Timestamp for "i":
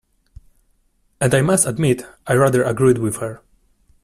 1.35-1.43, 2.25-2.33